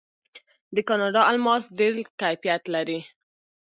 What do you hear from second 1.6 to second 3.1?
ډیر کیفیت لري.